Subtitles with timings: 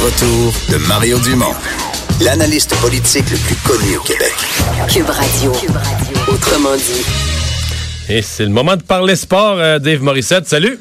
[0.00, 1.52] retour de Mario Dumont,
[2.24, 4.32] l'analyste politique le plus connu au Québec.
[4.88, 5.52] Cube Radio.
[6.26, 7.04] Autrement dit.
[8.08, 10.46] Et c'est le moment de parler sport, euh, Dave Morissette.
[10.46, 10.78] Salut!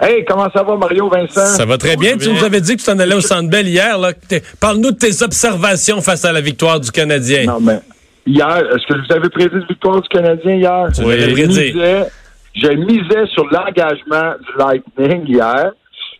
[0.00, 1.44] Hey, comment ça va, Mario Vincent?
[1.44, 2.16] Ça va très bien.
[2.16, 3.98] Tu nous avais dit que tu t'en allais au Centre Bell hier.
[4.60, 7.46] Parle-nous de tes observations face à la victoire du Canadien.
[7.46, 7.80] Non, mais
[8.26, 10.86] hier, est-ce que vous avez prédit la victoire du Canadien hier?
[10.94, 11.72] Tu l'avais je, prédit.
[11.74, 12.06] misais,
[12.54, 15.72] je misais sur l'engagement du Lightning hier.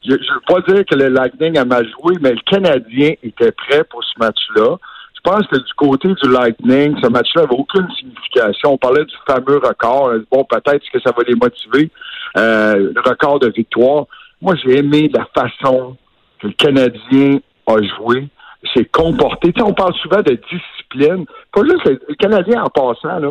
[0.05, 3.53] Je ne veux pas dire que le Lightning a mal joué, mais le Canadien était
[3.53, 4.77] prêt pour ce match-là.
[5.15, 8.73] Je pense que du côté du Lightning, ce match-là n'avait aucune signification.
[8.73, 10.13] On parlait du fameux record.
[10.33, 11.91] Bon, peut-être que ça va les motiver,
[12.39, 14.07] euh, le record de victoire.
[14.41, 15.99] Moi, j'ai aimé la façon
[16.39, 18.29] que le Canadien a joué,
[18.75, 19.53] s'est comporté.
[19.63, 21.27] On parle souvent de discipline.
[21.53, 23.31] Pas juste le Canadien en passant, là.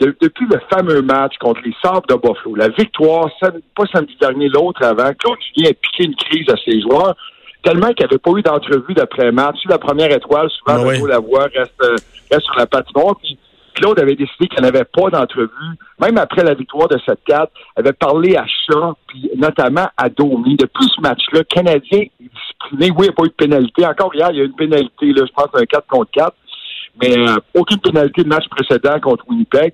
[0.00, 4.48] De- depuis le fameux match contre les Sabres de Buffalo, la victoire, pas samedi dernier,
[4.48, 7.14] l'autre avant, Claude Julien a piqué une crise à ses joueurs,
[7.62, 9.56] tellement qu'il n'y avait pas eu d'entrevue d'après-match.
[9.60, 10.96] Sur la première étoile, souvent, Ah ouais.
[10.96, 11.96] Renaud Lavoie reste, euh,
[12.30, 13.16] reste sur la patinoire.
[13.22, 13.38] Puis
[13.74, 15.50] Claude avait décidé qu'il n'y en avait pas d'entrevue.
[16.00, 20.56] Même après la victoire de 7-4, avait parlé à Chat, puis notamment à Domi.
[20.56, 22.90] Depuis ce match-là, Canadien discipliné.
[22.90, 23.86] Oui, il n'y a pas eu de pénalité.
[23.86, 26.34] Encore hier, il y a eu une pénalité, là, je pense, un 4 contre 4
[27.00, 29.72] mais euh, aucune pénalité de match précédent contre Winnipeg.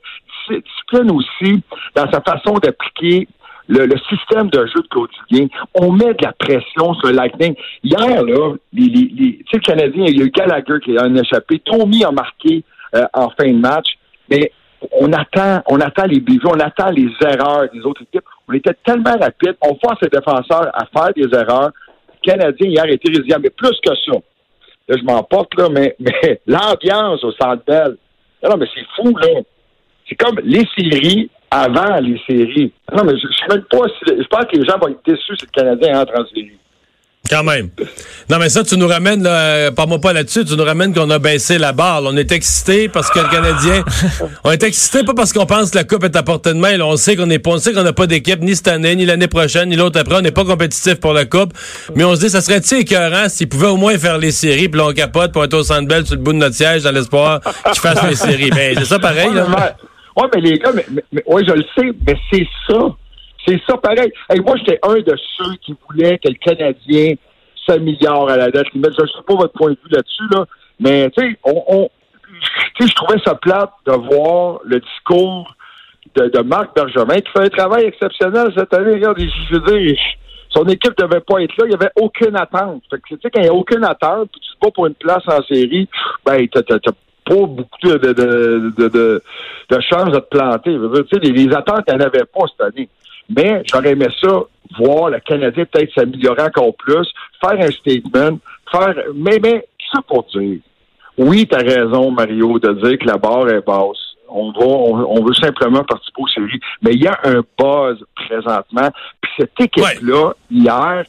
[0.50, 1.62] Dis- Discipline aussi
[1.94, 3.28] dans sa façon d'appliquer
[3.68, 5.46] le, le système de jeu de Julien.
[5.74, 7.54] On met de la pression sur Lightning.
[7.84, 10.98] Hier, là, les, les, les- tu sais, le Canadien, il y a eu Gallagher qui
[10.98, 11.60] a un échappé.
[11.60, 12.64] Tommy a marqué
[12.96, 13.86] euh, en fin de match.
[14.28, 14.50] Mais
[14.90, 18.24] on attend, on attend les bévues, on attend les erreurs des autres équipes.
[18.48, 19.56] On était tellement rapide.
[19.62, 21.70] On force les défenseurs à faire des erreurs.
[22.24, 23.38] Le Canadien, hier, était résilient.
[23.40, 24.12] Mais plus que ça,
[24.92, 25.96] là, je m'emporte, là, mais,
[26.46, 27.96] l'ambiance au Centre Bell,
[28.42, 29.40] non, non, mais c'est fou, là.
[30.08, 32.72] C'est comme les séries avant les séries.
[32.94, 34.16] Non, mais je ne sais même pas si...
[34.22, 36.58] Je pense que les gens vont être déçus si le Canadien entre en série.
[37.30, 37.70] Quand même.
[38.28, 41.08] Non, mais ça, tu nous ramènes, là, euh, parle-moi pas là-dessus, tu nous ramènes qu'on
[41.08, 42.00] a baissé la barre.
[42.00, 42.10] là.
[42.12, 43.84] On est excités parce que le Canadien.
[44.44, 46.76] on est excités pas parce qu'on pense que la Coupe est à portée de main.
[46.76, 46.84] là.
[46.86, 49.06] on sait qu'on est pas, on sait qu'on n'a pas d'équipe ni cette année, ni
[49.06, 50.16] l'année prochaine, ni l'autre après.
[50.16, 51.52] On n'est pas compétitif pour la Coupe.
[51.94, 54.80] Mais on se dit, ça serait-tu écœurant s'ils pouvaient au moins faire les séries, puis
[54.80, 56.90] là, on capote pour être au Centre Bell sur le bout de notre siège dans
[56.92, 58.50] l'espoir qu'ils fassent les séries.
[58.50, 59.46] Ben, c'est ça pareil, là.
[59.48, 62.78] mais, ouais, mais les gars, mais, mais- mais- ouais, je le sais, mais c'est ça.
[63.46, 64.12] C'est ça pareil.
[64.44, 67.14] Moi, j'étais un de ceux qui voulaient que le Canadien
[67.66, 68.66] s'améliore à la date.
[68.72, 70.44] Je ne sais pas votre point de vue là-dessus, là,
[70.80, 71.90] mais tu sais, on, on-
[72.78, 75.54] tu je trouvais ça plate de voir le discours
[76.16, 78.94] de, Marc Bergevin qui fait un travail exceptionnel cette année.
[78.94, 79.96] Regarde, je veux dire,
[80.50, 81.64] son équipe devait pas être là.
[81.66, 82.82] Il n'y avait aucune attente.
[82.90, 85.22] Tu sais, quand il n'y a aucune attente, puis tu te bats pour une place
[85.28, 85.88] en série,
[86.24, 86.92] ben, t'as, t'as- t'as
[87.24, 89.22] pas beaucoup de, de, de, de, de,
[89.70, 90.74] de chance de te planter.
[90.74, 92.88] Tu sais, les, les attentes, il n'y en avait pas cette année.
[93.28, 94.42] Mais j'aurais aimé ça,
[94.78, 97.08] voir le Canadien peut-être s'améliorer encore plus,
[97.40, 98.38] faire un statement,
[98.70, 98.94] faire.
[99.14, 100.58] Mais, mais, ça pour dire.
[101.18, 104.16] Oui, tu as raison, Mario, de dire que la barre est basse.
[104.28, 106.60] On va, on, veut simplement participer aux séries.
[106.80, 108.88] Mais il y a un buzz présentement.
[109.20, 111.04] Puis cette équipe-là, hier,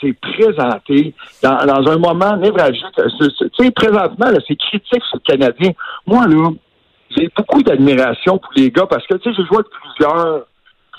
[0.00, 2.84] s'est présentée dans, un moment névralgique.
[2.96, 5.70] Tu sais, présentement, c'est critique sur le Canadien.
[6.06, 6.50] Moi, là,
[7.16, 10.46] j'ai beaucoup d'admiration pour les gars parce que, tu sais, j'ai joué avec plusieurs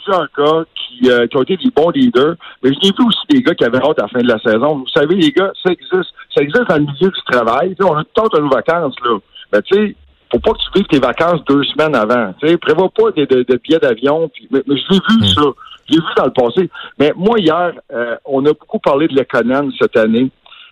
[0.06, 3.20] plusieurs gars qui, euh, qui ont été des bons leaders, mais je n'ai vu aussi
[3.30, 4.78] des gars qui avaient hâte à la fin de la saison.
[4.78, 6.14] Vous savez, les gars, ça existe.
[6.36, 7.76] Ça existe dans le milieu du travail.
[7.82, 9.18] On a tout le nos vacances, là.
[9.54, 9.96] Mais tu sais,
[10.32, 12.34] faut pas que tu vives tes vacances deux semaines avant.
[12.40, 14.30] Tu sais, prévois pas de, de, de billets d'avion.
[14.52, 15.42] Mais, mais je l'ai vu, ça.
[15.88, 16.70] Je l'ai vu dans le passé.
[17.00, 20.30] Mais moi, hier, euh, on a beaucoup parlé de Lekonen cette année.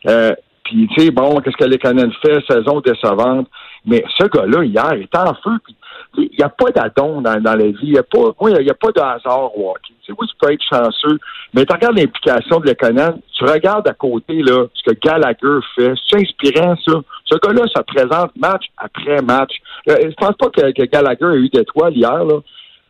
[0.08, 0.34] Euh,
[0.66, 2.44] puis, tu sais, bon, qu'est-ce que Lekonen fait?
[2.48, 3.48] Saison décevante.
[3.86, 5.52] Mais ce gars-là, hier, il était en feu.
[5.64, 5.76] Puis,
[6.18, 7.78] il n'y a pas d'adon dans, dans la vie.
[7.84, 9.94] Il n'y a pas, moi, y a pas de hasard au hockey.
[10.06, 11.18] Tu sais, oui, tu peux être chanceux,
[11.54, 15.94] mais tu regardes l'implication de Lekonen, tu regardes à côté là, ce que Gallagher fait.
[16.10, 16.94] C'est inspirant, ça.
[17.26, 19.52] Ce gars-là, ça présente match après match.
[19.90, 22.24] Euh, je pense pas que, que Gallagher a eu d'étoiles hier.
[22.24, 22.40] Là.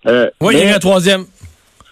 [0.07, 1.25] Euh, Oui, il y a un troisième.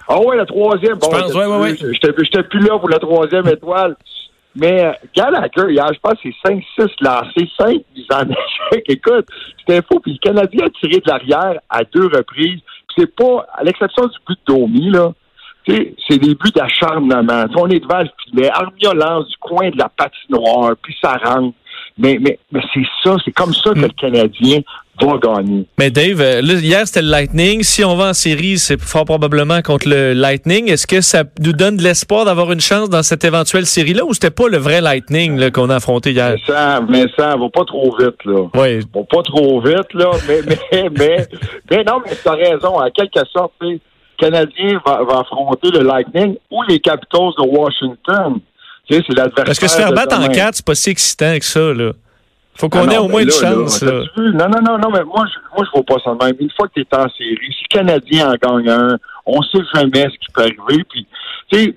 [0.08, 0.98] ah ouais, la troisième.
[0.98, 3.96] Bon, j'étais ouais, ouais, j'étais plus là pour la troisième étoile.
[4.56, 8.84] Mais euh, Gallagher, hier, je pense c'est 5-6 lancés, 5 mises en échec.
[8.88, 9.28] Écoute,
[9.60, 10.00] c'était fou.
[10.00, 12.60] Puis le Canadien a tiré de l'arrière à deux reprises.
[12.98, 15.14] C'est pas, à l'exception du but de Domi, là,
[15.64, 17.46] tu sais, c'est des buts d'acharnement.
[17.56, 18.50] On est devant le filet.
[18.50, 21.56] Armia lance du coin de la patinoire, puis ça rentre.
[21.98, 24.62] Mais, mais, mais c'est ça, c'est comme ça que le Canadien
[25.00, 25.66] va gagner.
[25.78, 27.64] Mais Dave, euh, là, hier c'était le Lightning.
[27.64, 30.70] Si on va en série, c'est fort probablement contre le Lightning.
[30.70, 34.14] Est-ce que ça nous donne de l'espoir d'avoir une chance dans cette éventuelle série-là ou
[34.14, 36.36] c'était pas le vrai Lightning qu'on a affronté hier?
[36.36, 38.48] Mais ça, mais ça va pas trop vite, là.
[38.56, 38.80] Oui.
[38.92, 40.42] Bon, pas trop vite, là, mais,
[40.72, 41.28] mais, mais,
[41.70, 42.80] mais non, mais t'as raison.
[42.80, 43.80] En quelque sorte, le
[44.18, 48.40] Canadien va, va affronter le Lightning ou les Capitals de Washington.
[48.88, 49.46] Tu sais, c'est l'adversaire.
[49.46, 51.92] Parce que se faire battre en quatre, c'est pas si excitant que ça, là.
[52.62, 54.04] Faut qu'on Ah ait au moins mais une chance, là, là.
[54.16, 56.36] Non, non, non, non, mais moi, je, moi, je vois pas ça de même.
[56.40, 59.64] Une fois que tu es en série, si le Canadien en gagne un, on sait
[59.74, 60.84] jamais ce qui peut arriver.
[60.88, 61.08] Puis,
[61.52, 61.76] tu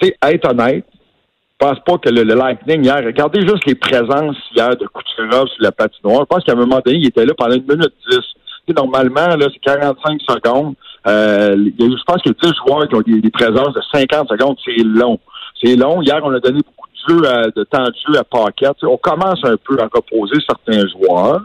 [0.00, 4.36] sais, être honnête, je pense pas que le, le Lightning hier, regardez juste les présences
[4.54, 6.20] hier de Kucherov sur la patinoire.
[6.20, 8.74] Je pense qu'à un moment donné, il était là pendant une minute dix.
[8.76, 10.74] Normalement, là, c'est 45 secondes.
[11.08, 13.20] Euh, il y a eu, je pense qu'il y a 10 joueurs qui ont des,
[13.20, 14.56] des présences de 50 secondes.
[14.64, 15.18] C'est long.
[15.60, 16.00] C'est long.
[16.00, 18.82] Hier, on a donné beaucoup de jeu, à- de temps de jeu à Paquette.
[18.84, 21.42] On commence un peu à reposer certains joueurs.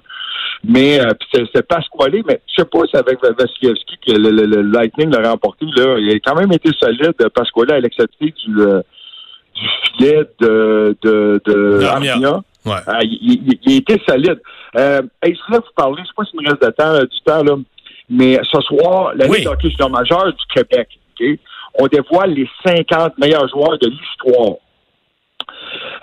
[0.63, 4.61] Mais euh, c'est Pasquale, mais je sais pas si avec Vasilevski que le, le- le
[4.63, 5.65] Lightning l'a remporté.
[5.75, 8.81] Là, il a quand même été solide, Pasquale, à l'exception du, euh,
[9.55, 12.17] du filet de, de, de Armia.
[12.65, 12.73] Ouais.
[12.87, 14.41] Ah, il, il- il a été solide.
[14.75, 17.05] Euh, hey, je voulais vous parler, je sais pas s'il me reste de temps, euh,
[17.05, 17.55] du temps, là,
[18.09, 19.37] mais ce soir, la Oui.
[19.37, 20.87] Ligue d'hockey junior majeur du Québec,
[21.79, 24.55] on dévoile les 50 meilleurs joueurs de l'histoire.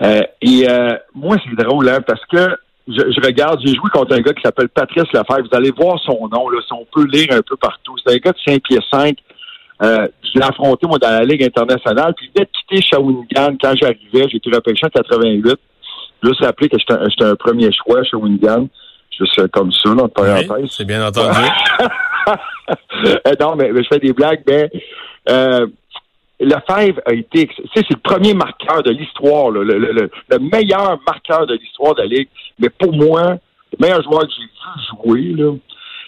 [0.03, 2.57] Euh, et euh, moi, c'est drôle, hein, parce que
[2.89, 5.49] je, je regarde, j'ai joué contre un gars qui s'appelle Patrice Lefebvre.
[5.51, 7.95] Vous allez voir son nom, là, si on peut lire un peu partout.
[8.05, 9.17] C'est un gars de 5 pieds 5.
[9.83, 12.15] Euh, je l'ai affronté, moi, dans la Ligue internationale.
[12.17, 14.29] Puis il venait de quitter Shawinigan quand j'arrivais.
[14.31, 15.57] J'ai été repêché en 88.
[16.23, 18.69] Juste rappeler que j'étais un, premier choix à Shawinigan.
[19.19, 20.71] Juste comme ça, là, entre Oui, parenthèses.
[20.71, 21.39] c'est bien entendu.
[23.07, 24.71] Euh, non, mais, mais je fais des blagues, mais
[25.29, 25.67] euh,
[26.41, 30.11] Lefebvre a été, tu sais, c'est le premier marqueur de l'histoire, là, le, le- le-
[30.31, 32.29] le meilleur marqueur de l'histoire de la Ligue.
[32.59, 33.33] Mais pour moi,
[33.73, 34.87] le meilleur joueur que j'ai vu
[35.35, 35.53] jouer, là,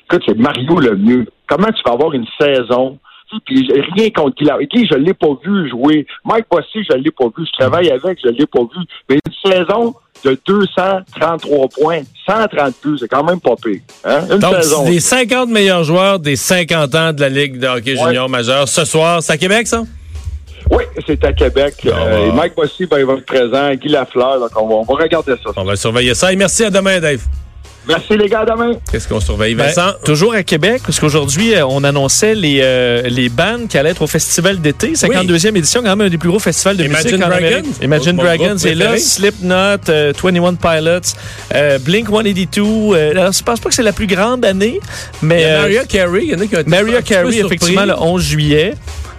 [0.05, 1.26] écoute, c'est Mario Lemieux.
[1.49, 2.99] Comment tu vas avoir une saison?
[3.44, 4.67] Puis rien contre Guy.
[4.73, 6.06] Guy, je l'ai pas vu jouer.
[6.25, 7.44] Mike Bossy, je l'ai pas vu.
[7.44, 8.84] Je travaille avec, je l'ai pas vu.
[9.08, 9.94] Mais une saison
[10.25, 13.81] de 233 points, 130 buts, c'est quand même pas pire.
[14.05, 14.20] Hein?
[14.31, 14.84] Une Donc, saison.
[14.88, 18.06] les 50 meilleurs joueurs des 50 ans de la Ligue de hockey Ouais.
[18.08, 19.82] junior majeur ce soir, c'est à Québec, ça?
[21.06, 21.75] C'est à Québec.
[21.87, 23.72] Ah, Euh, et Mike Bossy, ben, il va être présent.
[23.75, 25.50] Guy Lafleur, donc on va, on va regarder ça.
[25.56, 26.32] On va surveiller ça.
[26.32, 27.20] Et merci à demain, Dave.
[27.88, 28.72] Merci les gars, à demain.
[28.90, 29.93] Qu'est-ce qu'on surveille, Ben, Vincent?
[30.04, 34.02] toujours à Québec, parce qu'aujourd'hui, euh, on annonçait les, euh, les bands qui allaient être
[34.02, 37.22] au festival d'été, 52e édition, quand même un des plus gros festivals de Imagine musique
[37.25, 37.66] en Dragons, Amérique.
[37.81, 38.99] Imagine Dragons est là.
[38.99, 41.14] Slipknot, euh, 21 Pilots,
[41.54, 42.62] euh, Blink 182.
[42.96, 44.81] Euh, alors, je pense pas que c'est la plus grande année,
[45.22, 46.70] mais Il y a euh, Maria Carey, il y en a qui ont été un
[46.82, 48.75] Mariah petit peu Carey, effectivement, le 11 juillet.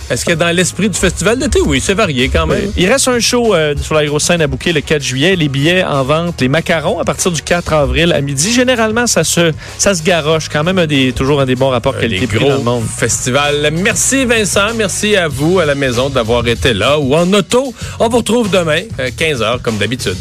[0.10, 1.60] Est-ce que dans l'esprit du festival d'été?
[1.62, 2.72] Oui, c'est varié quand même.
[2.78, 5.36] Il reste un show euh, sur la grosse scène à bouquer le 4 juillet.
[5.36, 8.54] Les billets en vente, les macarons, à partir du 4 avril à midi.
[8.54, 10.48] Généralement, ça se, ça se garoche.
[10.50, 12.64] Quand même un des, toujours un des bons rapports Euh, Les qualité-prix dans le gros
[12.64, 12.84] monde.
[12.88, 13.70] festivals.
[13.74, 17.74] Merci Vincent, merci à vous à la maison d'avoir été là ou en auto.
[18.00, 20.18] On vous retrouve demain, 15h comme d'habitude.